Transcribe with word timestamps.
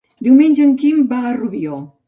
Diumenge 0.27 0.65
en 0.69 0.73
Quim 0.79 1.05
va 1.13 1.21
a 1.29 1.37
Rubió. 1.39 1.83